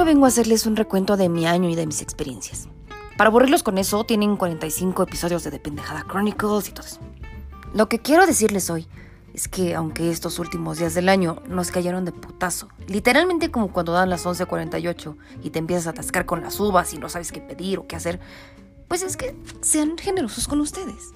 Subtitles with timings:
[0.00, 2.68] no vengo a hacerles un recuento de mi año y de mis experiencias.
[3.18, 7.00] Para aburrirlos con eso, tienen 45 episodios de Dependejada Chronicles y todo eso.
[7.74, 8.88] Lo que quiero decirles hoy
[9.34, 13.92] es que aunque estos últimos días del año nos cayeron de putazo, literalmente como cuando
[13.92, 17.42] dan las 11.48 y te empiezas a atascar con las uvas y no sabes qué
[17.42, 18.20] pedir o qué hacer,
[18.88, 21.12] pues es que sean generosos con ustedes.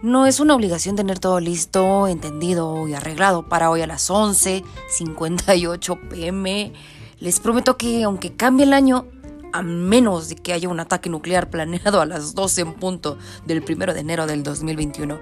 [0.00, 6.08] No es una obligación tener todo listo, entendido y arreglado para hoy a las 11.58
[6.08, 6.72] pm.
[7.20, 9.06] Les prometo que aunque cambie el año,
[9.52, 13.64] a menos de que haya un ataque nuclear planeado a las 12 en punto del
[13.66, 15.20] 1 de enero del 2021,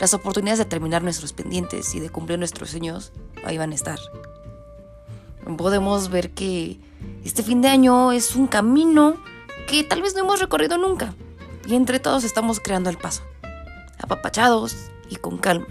[0.00, 3.12] las oportunidades de terminar nuestros pendientes y de cumplir nuestros sueños
[3.44, 3.98] ahí van a estar.
[5.58, 6.80] Podemos ver que
[7.24, 9.16] este fin de año es un camino
[9.68, 11.14] que tal vez no hemos recorrido nunca
[11.66, 13.22] y entre todos estamos creando el paso,
[13.98, 14.74] apapachados
[15.10, 15.66] y con calma.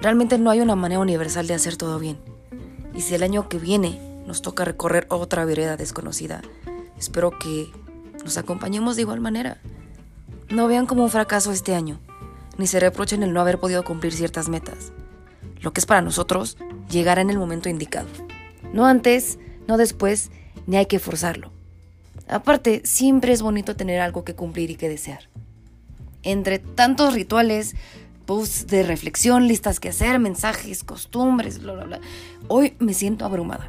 [0.00, 2.18] Realmente no hay una manera universal de hacer todo bien.
[2.94, 6.42] Y si el año que viene nos toca recorrer otra vereda desconocida,
[6.98, 7.70] espero que
[8.24, 9.58] nos acompañemos de igual manera.
[10.48, 11.98] No vean como un fracaso este año,
[12.58, 14.92] ni se reprochen el no haber podido cumplir ciertas metas.
[15.60, 16.58] Lo que es para nosotros
[16.90, 18.08] llegará en el momento indicado.
[18.72, 20.30] No antes, no después,
[20.66, 21.50] ni hay que forzarlo.
[22.28, 25.28] Aparte, siempre es bonito tener algo que cumplir y que desear.
[26.22, 27.74] Entre tantos rituales,
[28.26, 32.00] posts de reflexión, listas que hacer, mensajes, costumbres, bla, bla, bla,
[32.48, 33.68] hoy me siento abrumada.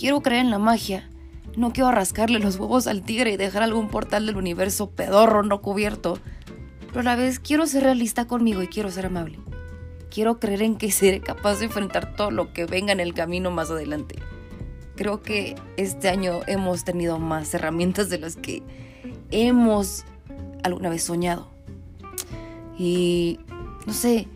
[0.00, 1.10] Quiero creer en la magia.
[1.56, 5.60] No quiero rascarle los huevos al tigre y dejar algún portal del universo pedorro no
[5.60, 6.18] cubierto.
[6.88, 9.38] Pero a la vez quiero ser realista conmigo y quiero ser amable.
[10.10, 13.50] Quiero creer en que seré capaz de enfrentar todo lo que venga en el camino
[13.50, 14.16] más adelante
[15.00, 18.62] creo que este año hemos tenido más herramientas de las que
[19.30, 20.04] hemos
[20.62, 21.48] alguna vez soñado.
[22.78, 23.40] Y
[23.86, 24.28] no sé,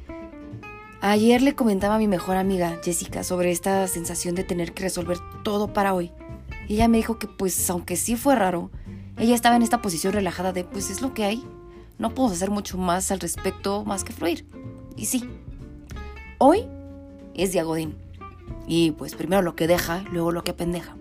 [1.10, 5.19] ayer le comentaba a mi mejor amiga Jessica sobre esta sensación de tener que resolver
[5.42, 6.12] todo para hoy.
[6.66, 8.70] Y ella me dijo que pues aunque sí fue raro,
[9.18, 11.46] ella estaba en esta posición relajada de pues es lo que hay.
[11.98, 14.46] No puedo hacer mucho más al respecto más que fluir.
[14.96, 15.28] Y sí,
[16.39, 16.67] hoy
[17.34, 17.96] es día Godín.
[18.67, 20.96] Y pues primero lo que deja, luego lo que pendeja.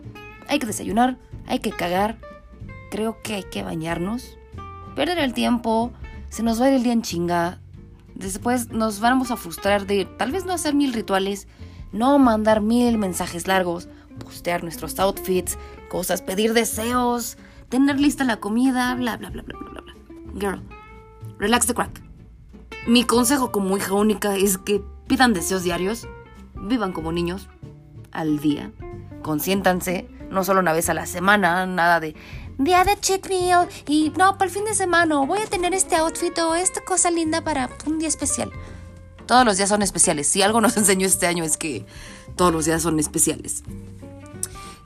[0.50, 1.18] Hay que desayunar,
[1.48, 2.18] hay que cagar,
[2.92, 4.38] creo que hay que bañarnos,
[4.96, 5.94] perder el tiempo,
[6.30, 7.63] se nos va a ir el día en chinga.
[8.16, 11.48] Después nos vamos a frustrar de tal vez no hacer mil rituales,
[11.92, 15.58] no mandar mil mensajes largos, postear nuestros outfits,
[15.90, 17.38] cosas, pedir deseos,
[17.70, 19.94] tener lista la comida, bla, bla, bla, bla, bla, bla.
[20.40, 20.62] Girl,
[21.40, 22.02] relax the crack.
[22.88, 26.08] Mi consejo como hija única es que pidan deseos diarios
[26.56, 27.50] vivan como niños
[28.12, 28.72] al día.
[29.22, 32.16] Consiéntanse, no solo una vez a la semana, nada de
[32.58, 35.96] día de cheat meal y no, para el fin de semana voy a tener este
[35.96, 38.52] outfit o esta cosa linda para un día especial.
[39.26, 40.28] Todos los días son especiales.
[40.28, 41.86] Si algo nos enseñó este año es que
[42.36, 43.64] todos los días son especiales.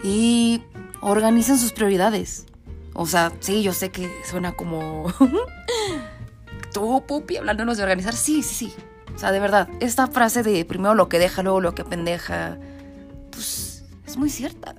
[0.03, 0.61] Y
[1.01, 2.45] organicen sus prioridades.
[2.93, 5.13] O sea, sí, yo sé que suena como...
[6.73, 8.15] Tú, pupi, hablándonos de organizar.
[8.15, 8.73] Sí, sí, sí.
[9.15, 12.57] O sea, de verdad, esta frase de primero lo que deja, luego lo que pendeja,
[13.31, 14.75] pues es muy cierta.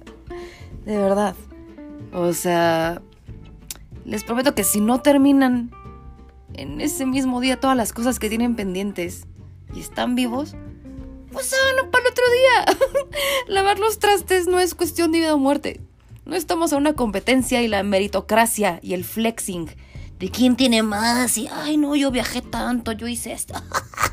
[0.84, 1.34] De verdad.
[2.12, 3.02] O sea,
[4.04, 5.70] les prometo que si no terminan
[6.54, 9.26] en ese mismo día todas las cosas que tienen pendientes
[9.74, 10.54] y están vivos,
[11.32, 13.10] pues háganlo para el otro día.
[13.48, 15.80] Lavar los trastes no es cuestión de vida o muerte.
[16.24, 19.70] No estamos a una competencia y la meritocracia y el flexing
[20.18, 23.54] de quién tiene más y, ay, no, yo viajé tanto, yo hice esto.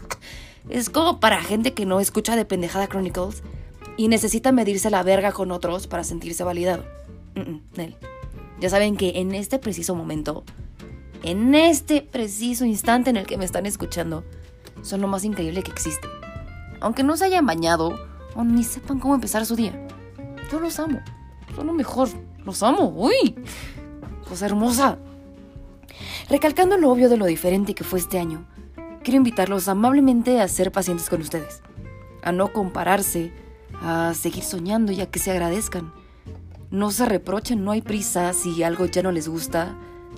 [0.70, 3.44] es como para gente que no escucha de pendejada Chronicles
[3.98, 6.86] y necesita medirse la verga con otros para sentirse validado.
[8.60, 10.44] Ya saben que en este preciso momento,
[11.24, 14.24] en este preciso instante en el que me están escuchando,
[14.82, 16.08] son lo más increíble que existe.
[16.80, 17.98] Aunque no se hayan bañado
[18.36, 19.88] o ni sepan cómo empezar su día.
[20.52, 21.02] Yo los amo.
[21.56, 22.10] Son lo mejor.
[22.46, 22.94] Los amo.
[22.96, 23.36] Uy.
[24.28, 24.98] Cosa hermosa.
[26.30, 28.46] Recalcando lo obvio de lo diferente que fue este año,
[29.04, 31.62] quiero invitarlos amablemente a ser pacientes con ustedes,
[32.24, 33.32] a no compararse,
[33.82, 35.94] a seguir soñando y a que se agradezcan.
[36.76, 39.78] No se reprochen, no hay prisa si algo ya no les gusta.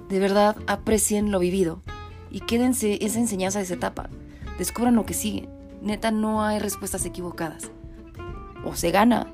[0.09, 1.83] De verdad, aprecien lo vivido
[2.31, 4.09] y quédense esa enseñanza de esa etapa.
[4.57, 5.47] Descubran lo que sigue.
[5.83, 7.69] Neta, no hay respuestas equivocadas.
[8.65, 9.31] O se gana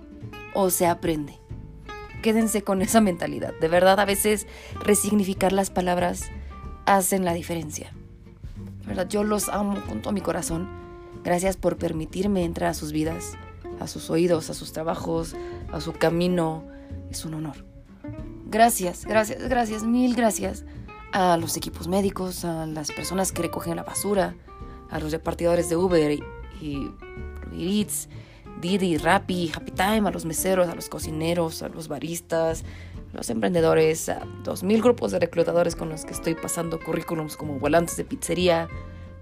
[0.53, 1.39] o se aprende.
[2.21, 3.53] Quédense con esa mentalidad.
[3.57, 4.45] De verdad, a veces
[4.81, 6.29] resignificar las palabras
[6.85, 7.93] hacen la diferencia.
[8.85, 9.07] ¿Verdad?
[9.07, 10.67] Yo los amo con todo mi corazón.
[11.23, 13.37] Gracias por permitirme entrar a sus vidas,
[13.79, 15.37] a sus oídos, a sus trabajos,
[15.71, 16.65] a su camino.
[17.09, 17.65] Es un honor.
[18.45, 20.65] Gracias, gracias, gracias, mil gracias
[21.11, 24.35] a los equipos médicos, a las personas que recogen la basura,
[24.89, 26.23] a los repartidores de Uber y,
[27.51, 28.09] y Eats,
[28.61, 32.63] Didi, Rappi, Happy Time, a los meseros, a los cocineros, a los baristas,
[33.13, 37.37] a los emprendedores, a dos mil grupos de reclutadores con los que estoy pasando currículums
[37.37, 38.67] como volantes de pizzería,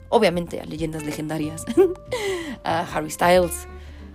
[0.10, 1.66] obviamente a leyendas legendarias,
[2.64, 3.68] a Harry Styles,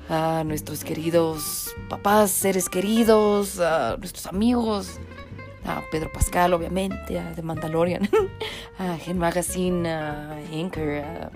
[0.09, 4.99] a nuestros queridos papás, seres queridos, a nuestros amigos,
[5.65, 8.09] a Pedro Pascal, obviamente, a The Mandalorian,
[8.79, 11.31] a Gen Magazine, a Anchor, a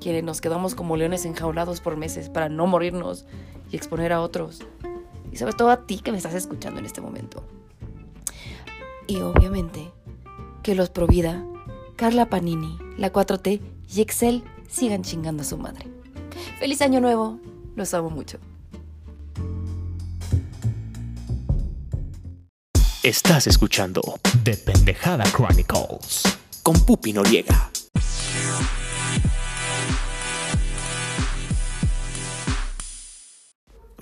[0.00, 3.26] quienes nos quedamos como leones enjaulados por meses para no morirnos
[3.70, 4.60] y exponer a otros.
[5.32, 7.42] Y sobre todo a ti que me estás escuchando en este momento.
[9.06, 9.90] Y obviamente
[10.62, 11.44] que los Provida,
[11.96, 13.60] Carla Panini, la 4T
[13.94, 15.88] y Excel sigan chingando a su madre.
[16.58, 17.40] ¡Feliz Año Nuevo!
[17.76, 18.38] Los amo mucho.
[23.02, 24.00] Estás escuchando
[24.44, 26.22] The Pendejada Chronicles
[26.62, 27.70] con Pupi Noriega.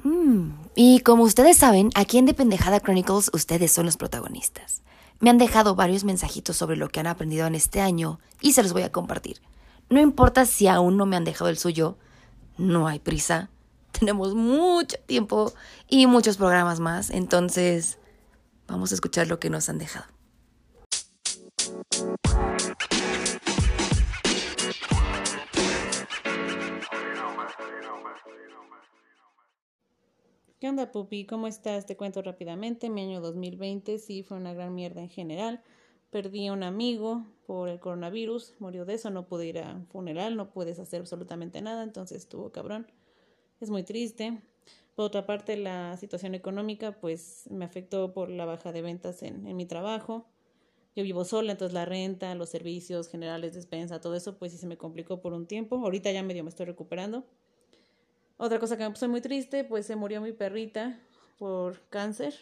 [0.04, 4.82] Mm, y como ustedes saben, aquí en The Pendejada Chronicles ustedes son los protagonistas.
[5.18, 8.62] Me han dejado varios mensajitos sobre lo que han aprendido en este año y se
[8.62, 9.40] los voy a compartir.
[9.88, 11.96] No importa si aún no me han dejado el suyo,
[12.58, 13.50] no hay prisa.
[13.98, 15.52] Tenemos mucho tiempo
[15.88, 17.98] y muchos programas más, entonces
[18.66, 20.06] vamos a escuchar lo que nos han dejado.
[30.58, 31.26] ¿Qué onda, Pupi?
[31.26, 31.86] ¿Cómo estás?
[31.86, 32.88] Te cuento rápidamente.
[32.88, 35.60] Mi año 2020 sí fue una gran mierda en general.
[36.10, 39.86] Perdí a un amigo por el coronavirus, murió de eso, no pude ir a un
[39.88, 42.86] funeral, no puedes hacer absolutamente nada, entonces estuvo cabrón.
[43.62, 44.42] Es muy triste.
[44.96, 49.46] Por otra parte, la situación económica pues me afectó por la baja de ventas en,
[49.46, 50.26] en mi trabajo.
[50.96, 54.66] Yo vivo sola, entonces la renta, los servicios generales, despensa, todo eso pues sí se
[54.66, 55.76] me complicó por un tiempo.
[55.76, 57.24] Ahorita ya medio me estoy recuperando.
[58.36, 60.98] Otra cosa que me puso muy triste, pues se murió mi perrita
[61.38, 62.34] por cáncer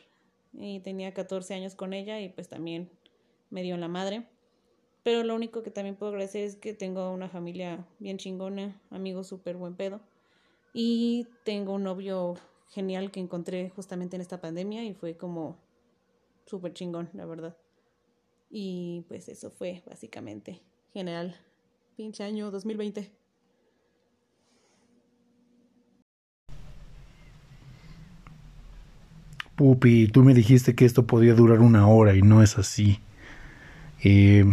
[0.55, 2.89] y tenía 14 años con ella y pues también
[3.51, 4.27] me dio en la madre.
[5.03, 9.27] Pero lo único que también puedo agradecer es que tengo una familia bien chingona, amigos
[9.27, 10.01] súper buen pedo.
[10.73, 12.37] Y tengo un novio
[12.69, 15.59] genial que encontré justamente en esta pandemia y fue como
[16.47, 17.57] súper chingón, la verdad.
[18.51, 20.61] Y pues eso fue básicamente
[20.93, 21.37] general.
[21.97, 23.11] Pinche año 2020.
[29.57, 32.99] Pupi, tú me dijiste que esto podía durar una hora y no es así.
[34.03, 34.45] Eh,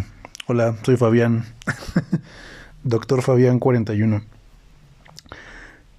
[0.47, 1.45] hola, soy Fabián,
[2.83, 4.36] doctor Fabián 41.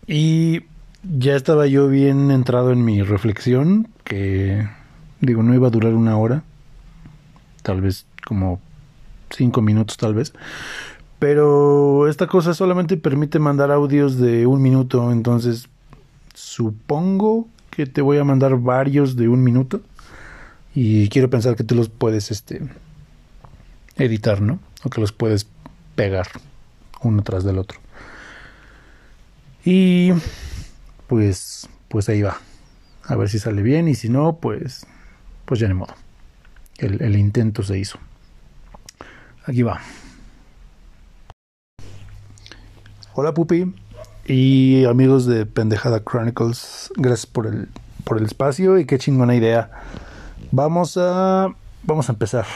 [0.08, 0.62] Y
[1.02, 4.66] ya estaba yo bien entrado en mi reflexión, que
[5.20, 6.42] digo, no iba a durar una hora,
[7.62, 8.58] tal vez como
[9.30, 10.32] cinco minutos tal vez.
[11.18, 15.68] Pero esta cosa solamente permite mandar audios de un minuto, entonces
[16.32, 19.82] supongo que te voy a mandar varios de un minuto
[20.74, 22.62] y quiero pensar que tú los puedes este
[23.96, 24.60] editar, ¿no?
[24.84, 25.46] O que los puedes
[25.96, 26.28] pegar
[27.02, 27.78] uno tras del otro.
[29.70, 30.14] Y
[31.08, 32.38] pues pues ahí va.
[33.04, 34.86] A ver si sale bien y si no, pues
[35.44, 35.92] pues ya ni modo.
[36.78, 37.98] El, intento se hizo.
[39.44, 39.82] Aquí va.
[43.12, 43.74] Hola Pupi
[44.24, 47.68] y amigos de Pendejada Chronicles, gracias por el,
[48.04, 49.70] por el espacio y qué chingona idea.
[50.50, 52.46] Vamos a, vamos a empezar.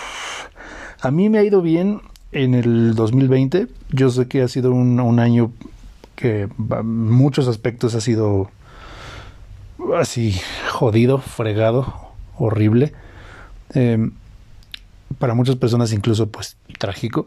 [1.02, 2.00] A mí me ha ido bien
[2.30, 3.68] en el 2020.
[3.90, 5.52] Yo sé que ha sido un año
[6.16, 8.50] que en muchos aspectos ha sido
[9.96, 10.38] así
[10.70, 11.94] jodido, fregado,
[12.38, 12.92] horrible.
[13.74, 14.10] Eh,
[15.18, 17.26] para muchas personas incluso pues trágico.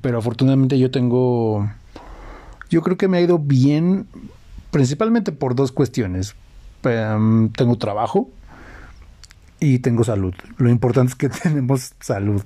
[0.00, 1.68] Pero afortunadamente yo tengo
[2.68, 4.06] yo creo que me ha ido bien,
[4.70, 6.34] principalmente por dos cuestiones.
[6.84, 8.30] Um, tengo trabajo
[9.60, 10.34] y tengo salud.
[10.58, 12.42] Lo importante es que tenemos salud.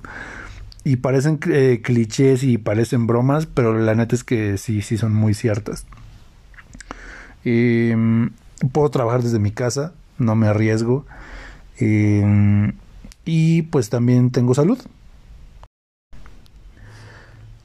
[0.83, 5.13] Y parecen eh, clichés y parecen bromas, pero la neta es que sí, sí son
[5.13, 5.85] muy ciertas.
[7.45, 8.31] Um,
[8.71, 11.05] puedo trabajar desde mi casa, no me arriesgo.
[13.25, 14.79] Y, pues también tengo salud.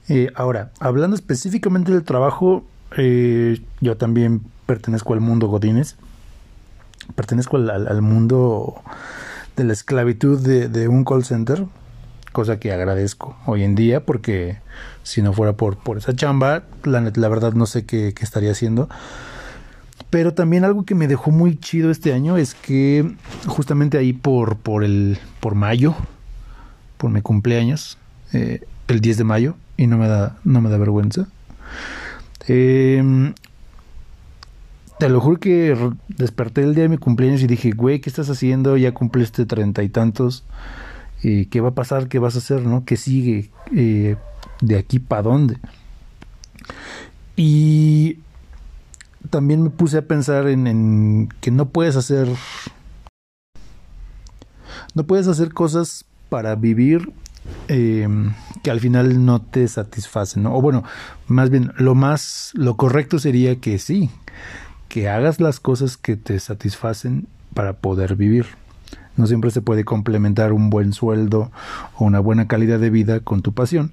[0.08, 2.64] Eh, ahora, hablando específicamente del trabajo,
[2.96, 5.96] eh, yo también pertenezco al mundo Godines.
[7.14, 8.80] Pertenezco al, al, mundo
[9.56, 11.64] de la esclavitud de, un call center,
[12.36, 14.58] cosa que agradezco hoy en día porque
[15.02, 17.00] si no fuera por, por esa chamba, la,
[17.30, 18.90] verdad no sé qué, qué, estaría haciendo.
[20.10, 23.10] Pero también algo que me dejó muy chido este año es que
[23.46, 25.94] justamente ahí por, por, el, por mayo,
[26.98, 27.96] por mi cumpleaños,
[28.34, 31.28] eh, el 10 de mayo, y no me da, no me da vergüenza.
[32.48, 33.32] Eh,
[34.98, 35.74] te lo juro que
[36.08, 38.76] desperté el día de mi cumpleaños y dije, güey, ¿qué estás haciendo?
[38.76, 40.44] Ya cumpliste treinta y tantos.
[41.22, 42.08] Eh, ¿Qué va a pasar?
[42.08, 42.62] ¿Qué vas a hacer?
[42.62, 42.84] ¿No?
[42.84, 43.50] ¿Qué sigue?
[43.74, 44.16] Eh,
[44.60, 45.58] ¿De aquí para dónde?
[47.36, 48.18] Y
[49.30, 52.28] también me puse a pensar en, que no puedes hacer.
[54.94, 57.12] No puedes hacer cosas para vivir
[57.68, 58.08] eh,
[58.62, 60.46] que al final no te satisfacen.
[60.46, 60.84] O bueno,
[61.26, 64.10] más bien, lo más, lo correcto sería que sí,
[64.88, 68.46] que hagas las cosas que te satisfacen para poder vivir.
[69.16, 71.50] No siempre se puede complementar un buen sueldo
[71.96, 73.92] o una buena calidad de vida con tu pasión,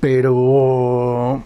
[0.00, 1.42] pero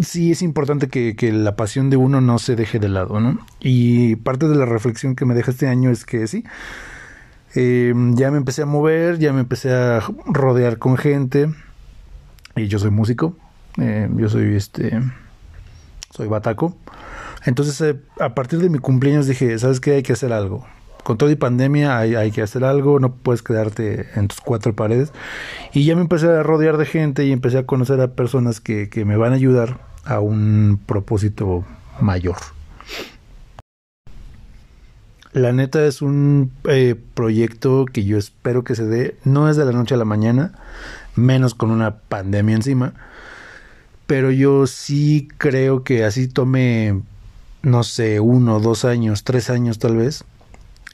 [0.00, 3.38] sí es importante que, la pasión de uno no se deje de lado, ¿no?
[3.60, 6.44] Y parte de la reflexión que me deja este año es que sí,
[7.54, 11.50] eh, ya me empecé a mover, ya me empecé a rodear con gente.
[12.56, 13.36] Y yo soy músico.
[13.78, 15.00] Eh, yo soy este.
[16.10, 16.76] Soy bataco.
[17.44, 19.92] Entonces, eh, a partir de mi cumpleaños dije, ¿sabes qué?
[19.92, 20.66] Hay que hacer algo.
[21.02, 24.74] Con toda y pandemia hay, hay, que hacer algo, no puedes quedarte en tus cuatro
[24.74, 25.12] paredes.
[25.72, 28.88] Y ya me empecé a rodear de gente y empecé a conocer a personas que,
[28.88, 31.64] que me van a ayudar a un propósito
[32.00, 32.36] mayor.
[35.32, 39.64] La neta es un eh, proyecto que yo espero que se dé, no es de
[39.64, 40.52] la noche a la mañana,
[41.16, 42.92] menos con una pandemia encima,
[44.06, 47.00] pero yo sí creo que así tome,
[47.62, 50.24] no sé, uno, dos años, tres años tal vez,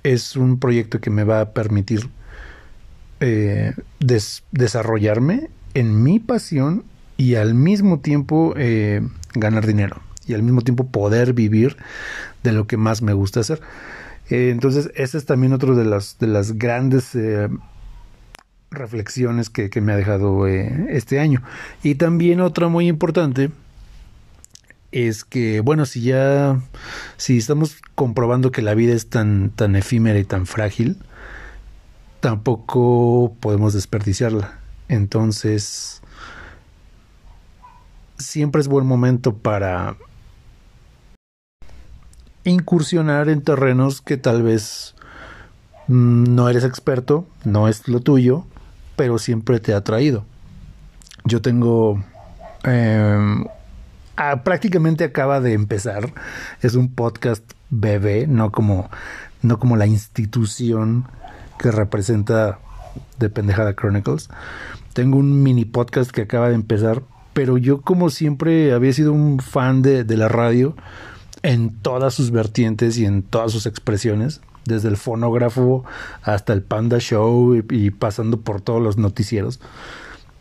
[0.02, 2.08] es un proyecto que me va a permitir
[3.20, 6.84] eh, des desarrollarme en mi pasión
[7.16, 9.02] y al mismo tiempo eh,
[9.34, 11.76] ganar dinero y al mismo tiempo poder vivir
[12.42, 13.60] de lo que más me gusta hacer.
[14.30, 17.16] Eh, entonces, ese es también otro de las, de las grandes
[18.70, 21.42] reflexiones que, que, me ha dejado este año.
[21.82, 23.50] Y también otra muy importante
[24.92, 26.60] es que, bueno, si ya,
[27.16, 30.96] si estamos comprobando que la vida es tan, tan efímera y tan frágil,
[32.20, 34.58] tampoco podemos desperdiciarla.
[34.88, 36.00] Entonces,
[38.16, 39.96] siempre es buen momento para
[42.44, 44.94] incursionar en terrenos que tal vez
[45.86, 48.46] no eres experto, no es lo tuyo,
[48.96, 50.24] pero siempre te ha traído.
[51.24, 52.02] Yo tengo...
[52.64, 53.44] Eh,
[54.44, 56.12] prácticamente acaba de empezar.
[56.62, 58.90] Es un podcast bebé, no como,
[59.42, 61.06] no como la institución
[61.58, 62.58] que representa
[63.18, 64.28] de Pendejada Chronicles.
[64.92, 69.38] Tengo un mini podcast que acaba de empezar, pero yo como siempre había sido un
[69.38, 70.74] fan de, de la radio,
[71.42, 75.84] en todas sus vertientes y en todas sus expresiones, desde el fonógrafo
[76.22, 79.60] hasta el Panda Show y pasando por todos los noticieros.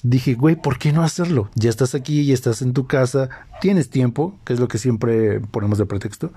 [0.04, 1.50] Dije, güey, ¿por qué no hacerlo?
[1.56, 3.30] Ya estás aquí, ya estás en tu casa,
[3.62, 6.32] tienes tiempo, que es lo que siempre ponemos de pretexto.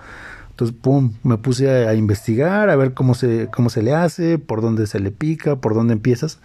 [0.50, 4.38] Entonces, pum, me puse a, a, investigar, a ver cómo se, cómo se le hace,
[4.38, 6.38] por dónde se le pica, por dónde empiezas.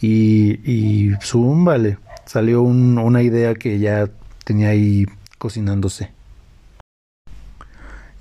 [0.00, 4.08] Y, y zoom, vale, salió un, una idea que ya
[4.44, 5.06] tenía ahí
[5.38, 6.10] cocinándose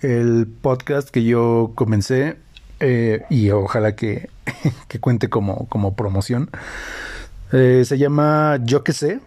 [0.02, 2.38] el podcast que yo comencé
[2.80, 4.30] eh, y ojalá que,
[4.88, 6.50] que cuente como, como promoción.
[7.52, 9.20] Eh, se llama Yo que sé,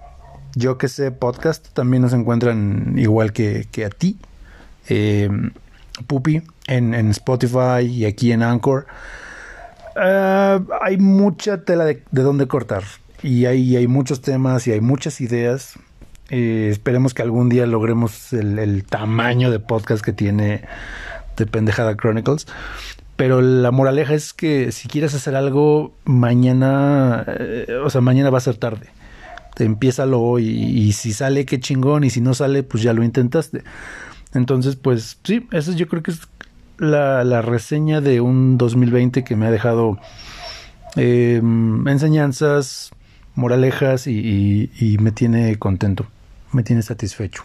[0.55, 1.69] Yo que sé podcast.
[1.73, 4.19] También nos encuentran igual que, que a ti,
[4.89, 5.29] eh,
[6.07, 8.87] Pupi, en, en, Spotify y aquí en Anchor.
[9.97, 12.83] Uh, hay mucha tela de, de donde cortar
[13.23, 15.79] y hay, hay muchos temas y hay muchas ideas
[16.31, 20.63] eh, esperemos que algún día logremos el, el, tamaño de podcast que tiene
[21.37, 22.47] de Pendejada Chronicles.
[23.17, 28.39] Pero la moraleja es que si quieres hacer algo, mañana, eh, o sea, mañana va
[28.39, 28.89] a ser tarde.
[29.57, 33.05] Empiézalo hoy y, y, si sale, qué chingón, y si no sale, pues ya lo
[33.05, 33.63] intentaste.
[34.33, 36.21] Entonces, pues sí, eso yo creo que es
[36.79, 39.99] la, la reseña de un 2020 que me ha dejado
[40.97, 41.41] eh,
[41.87, 42.91] enseñanzas,
[43.37, 46.07] moralejas y me tiene contento
[46.55, 47.43] me tiene satisfecho.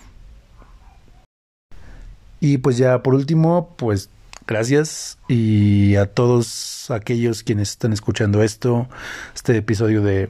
[2.40, 4.10] Y pues ya por último, pues
[4.50, 8.88] gracias y a todos aquellos quienes están escuchando esto,
[9.36, 10.28] este episodio de,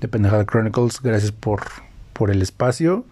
[0.00, 1.62] de Pendejada Chronicles, gracias por,
[2.12, 3.04] por el espacio.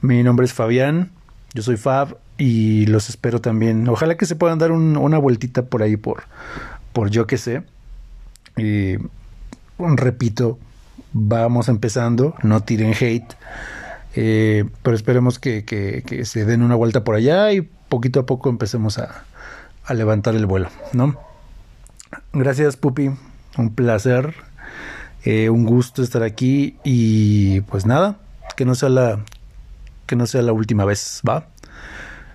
[0.00, 1.10] Mi nombre es Fabián,
[1.54, 3.88] yo soy Fab y los espero también.
[3.88, 6.22] Ojalá que se puedan dar un, una vueltita por ahí por,
[6.92, 7.64] por yo que sé.
[8.56, 8.94] Y
[9.78, 10.56] repito,
[11.12, 13.34] vamos empezando, no tiren hate.
[14.14, 18.48] Eh, pero esperemos que, que, se den una vuelta por allá y poquito a poco
[18.48, 19.24] empecemos a,
[19.84, 21.16] a levantar el vuelo, ¿no?
[22.32, 23.10] Gracias, Pupi.
[23.56, 24.34] Un placer.
[25.24, 26.76] Eh, un gusto estar aquí.
[26.84, 28.18] Y pues nada,
[28.56, 29.24] que no sea la.
[30.06, 31.48] Que no sea la última vez, ¿va?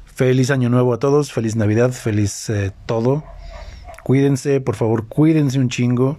[0.05, 3.23] Feliz año nuevo a todos, feliz Navidad, feliz eh, todo.
[4.03, 6.17] Cuídense, por favor, cuídense un chingo.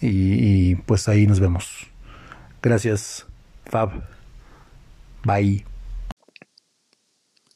[0.00, 1.86] Y, y pues ahí nos vemos.
[2.60, 3.26] Gracias,
[3.66, 3.90] Fab.
[5.24, 5.64] Bye.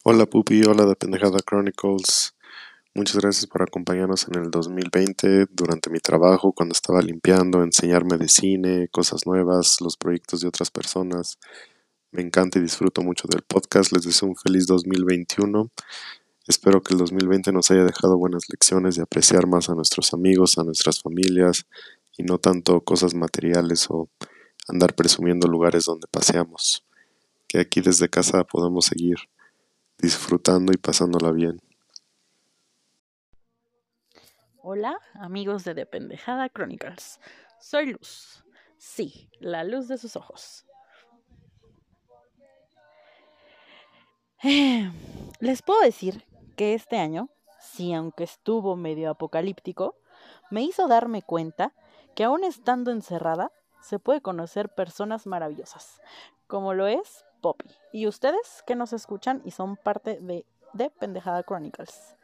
[0.04, 2.36] Hola Pupi, hola de Pendejada Chronicles.
[2.97, 8.26] Muchas gracias por acompañarnos en el 2020 durante mi trabajo, cuando estaba limpiando, enseñarme de
[8.26, 11.38] cine, cosas nuevas, los proyectos de otras personas.
[12.11, 13.93] Me encanta y disfruto mucho del podcast.
[13.93, 15.71] Les deseo un feliz 2021.
[16.49, 20.57] Espero que el 2020 nos haya dejado buenas lecciones de apreciar más a nuestros amigos,
[20.57, 21.67] a nuestras familias
[22.17, 24.09] y no tanto cosas materiales o
[24.69, 26.83] andar presumiendo lugares donde paseamos.
[27.47, 29.17] Que aquí desde casa podamos seguir
[29.99, 31.61] disfrutando y pasándola bien.
[34.68, 37.20] Hola, amigos de Dependejada Chronicles.
[37.61, 38.44] Soy Luz.
[38.78, 40.66] Sí, la luz de sus ojos.
[44.42, 47.28] Les puedo decir que este año,
[47.61, 49.94] si aunque estuvo medio apocalíptico,
[50.50, 51.73] me hizo darme cuenta
[52.16, 56.00] que aún estando encerrada, se puede conocer personas maravillosas,
[56.49, 57.70] como lo es Poppy.
[57.92, 62.16] Y ustedes que nos escuchan y son parte de, de Pendejada Chronicles.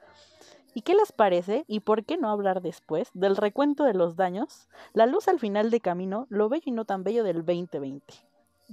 [0.75, 1.65] ¿Y qué les parece?
[1.69, 4.69] ¿Y por qué no hablar después del recuento de los daños?
[4.95, 8.15] La luz al final de camino, lo bello y no tan bello del 2020.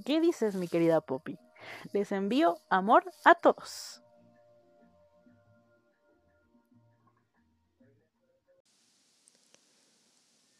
[0.05, 1.37] ¿Qué dices, mi querida Poppy?
[1.91, 4.01] Les envío amor a todos.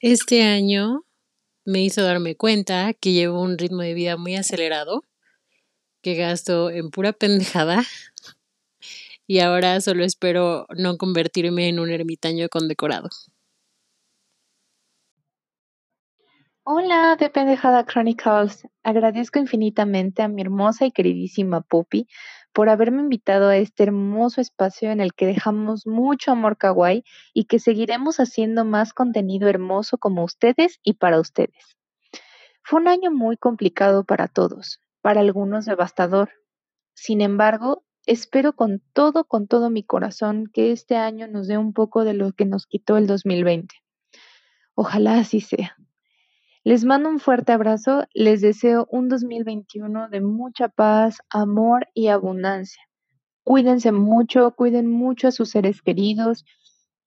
[0.02, 1.06] Este año
[1.66, 5.04] me hizo darme cuenta que llevo un ritmo de vida muy acelerado,
[6.02, 7.84] que gasto en pura pendejada
[9.30, 13.10] y ahora solo espero no convertirme en un ermitaño condecorado.
[16.64, 18.68] Hola, de Pendejada Chronicles.
[18.82, 22.08] Agradezco infinitamente a mi hermosa y queridísima Poppy
[22.54, 27.46] por haberme invitado a este hermoso espacio en el que dejamos mucho amor kawaii y
[27.46, 31.78] que seguiremos haciendo más contenido hermoso como ustedes y para ustedes.
[32.64, 36.32] Fue un año muy complicado para todos, para algunos devastador.
[36.96, 41.74] Sin embargo, espero con todo, con todo mi corazón que este año nos dé un
[41.74, 43.76] poco de lo que nos quitó el 2020.
[44.74, 45.78] Ojalá así sea.
[46.64, 52.82] Les mando un fuerte abrazo, les deseo un 2021 de mucha paz, amor y abundancia.
[53.44, 56.46] Cuídense mucho, cuiden mucho a sus seres queridos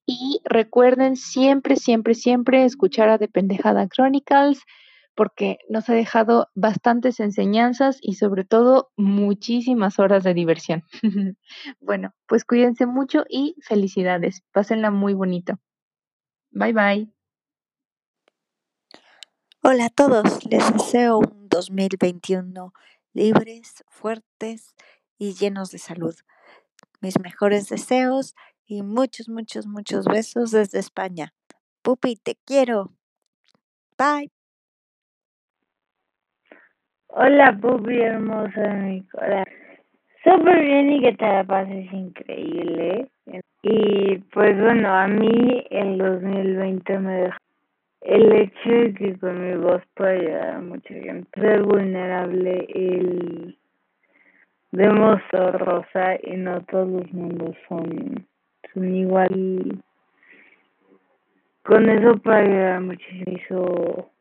[0.06, 4.62] y recuerden siempre, siempre, siempre escuchar a De Pendejada Chronicles
[5.14, 10.84] porque nos ha dejado bastantes enseñanzas y sobre todo muchísimas horas de diversión.
[11.80, 14.42] bueno, pues cuídense mucho y felicidades.
[14.52, 15.58] Pásenla muy bonito.
[16.50, 17.12] Bye bye.
[19.62, 22.72] Hola a todos, les deseo un 2021
[23.12, 24.74] libres, fuertes
[25.18, 26.16] y llenos de salud.
[27.00, 28.34] Mis mejores deseos
[28.66, 31.32] y muchos, muchos, muchos besos desde España.
[31.82, 32.92] Pupi, te quiero.
[33.96, 34.32] Bye.
[37.14, 39.44] Hola Pupi hermosa de mi corazón.
[40.24, 43.06] Súper bien y que te la pases increíble.
[43.62, 47.36] Y pues bueno, a mí el 2020 me dejó
[48.00, 51.28] el hecho de que con mi voz pueda ayudar a mucha gente.
[51.38, 53.58] Ser vulnerable, el
[54.70, 58.26] demostrar rosa y no todos los mundos son,
[58.72, 59.30] son igual.
[59.36, 59.78] Y
[61.62, 64.11] con eso para ayudar a mucha gente.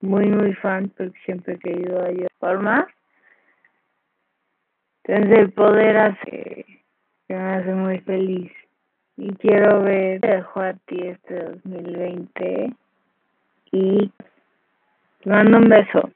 [0.00, 2.86] Muy, muy fan porque siempre he querido ayudar más.
[5.04, 6.66] Entonces el poder hace
[7.26, 8.52] que me hace muy feliz.
[9.16, 12.72] Y quiero ver, dejo a ti este 2020
[13.72, 14.12] y
[15.22, 16.10] te mando un beso.